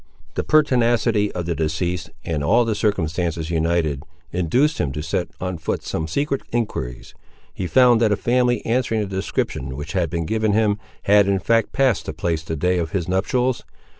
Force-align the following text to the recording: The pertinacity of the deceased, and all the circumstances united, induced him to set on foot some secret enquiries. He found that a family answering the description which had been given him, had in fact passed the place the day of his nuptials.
The 0.33 0.43
pertinacity 0.43 1.31
of 1.33 1.45
the 1.45 1.53
deceased, 1.53 2.09
and 2.25 2.43
all 2.43 2.65
the 2.65 2.73
circumstances 2.73 3.51
united, 3.51 4.01
induced 4.31 4.79
him 4.79 4.91
to 4.93 5.03
set 5.03 5.29
on 5.39 5.59
foot 5.59 5.83
some 5.83 6.07
secret 6.07 6.41
enquiries. 6.51 7.13
He 7.53 7.67
found 7.67 8.01
that 8.01 8.11
a 8.11 8.15
family 8.17 8.65
answering 8.65 9.01
the 9.01 9.07
description 9.15 9.75
which 9.77 9.93
had 9.93 10.09
been 10.09 10.25
given 10.25 10.53
him, 10.53 10.79
had 11.03 11.27
in 11.27 11.37
fact 11.37 11.71
passed 11.71 12.07
the 12.07 12.13
place 12.13 12.41
the 12.41 12.55
day 12.55 12.79
of 12.79 12.93
his 12.93 13.07
nuptials. 13.07 13.61